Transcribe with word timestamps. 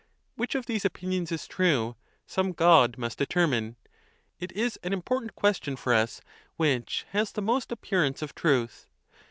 "Which 0.33 0.55
of 0.55 0.65
these 0.65 0.83
opinions 0.83 1.31
is 1.31 1.45
true, 1.47 1.95
some 2.25 2.53
God 2.53 2.97
must 2.97 3.19
determine. 3.19 3.75
It 4.39 4.51
is 4.53 4.79
an 4.81 4.93
important 4.93 5.35
question 5.35 5.75
for 5.75 5.93
us, 5.93 6.21
Which 6.57 7.05
has 7.11 7.31
the 7.31 7.41
most 7.43 7.71
appearance 7.71 8.23
of 8.23 8.33
truth? 8.33 8.87